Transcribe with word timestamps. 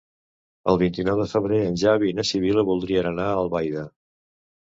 El 0.71 0.77
vint-i-nou 0.83 1.19
de 1.23 1.27
febrer 1.33 1.59
en 1.65 1.77
Xavi 1.81 2.09
i 2.11 2.15
na 2.21 2.25
Sibil·la 2.29 2.65
voldrien 2.71 3.09
anar 3.11 3.27
a 3.35 3.35
Albaida. 3.43 3.87